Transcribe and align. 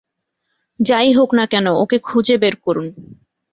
যাই 0.79 1.09
হোক 1.13 1.29
না 1.33 1.45
কেন, 1.45 1.65
ওকে 1.83 1.97
খুঁজে 1.99 2.35
বের 2.37 2.55
করুন। 2.65 2.87